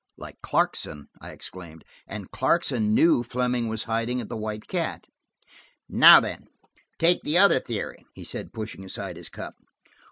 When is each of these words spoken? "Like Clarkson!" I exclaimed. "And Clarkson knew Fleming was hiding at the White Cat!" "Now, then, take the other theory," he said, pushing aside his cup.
"Like 0.17 0.41
Clarkson!" 0.41 1.09
I 1.21 1.29
exclaimed. 1.29 1.83
"And 2.07 2.31
Clarkson 2.31 2.95
knew 2.95 3.21
Fleming 3.21 3.67
was 3.67 3.83
hiding 3.83 4.19
at 4.19 4.29
the 4.29 4.35
White 4.35 4.67
Cat!" 4.67 5.05
"Now, 5.87 6.19
then, 6.19 6.47
take 6.97 7.21
the 7.21 7.37
other 7.37 7.59
theory," 7.59 8.03
he 8.15 8.23
said, 8.23 8.51
pushing 8.51 8.83
aside 8.83 9.15
his 9.15 9.29
cup. 9.29 9.53